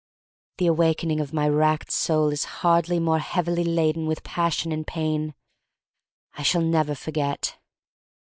[0.57, 5.35] The awakening of my racked soul is hardly more heavily laden with passion and pain.
[6.33, 7.59] I shall never forget.